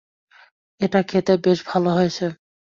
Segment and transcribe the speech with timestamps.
[0.81, 2.25] এটা খেতে বেশ ভালো হয়েছে!